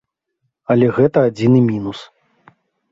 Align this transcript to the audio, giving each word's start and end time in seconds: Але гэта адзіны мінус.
Але 0.75 0.87
гэта 0.97 1.17
адзіны 1.31 1.59
мінус. 1.71 1.99